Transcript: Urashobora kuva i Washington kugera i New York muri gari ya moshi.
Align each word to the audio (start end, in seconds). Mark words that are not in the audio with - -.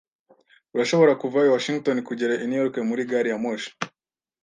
Urashobora 0.75 1.13
kuva 1.21 1.39
i 1.47 1.51
Washington 1.55 1.97
kugera 2.07 2.33
i 2.43 2.45
New 2.49 2.59
York 2.63 2.75
muri 2.89 3.01
gari 3.09 3.29
ya 3.31 3.37
moshi. 3.43 3.69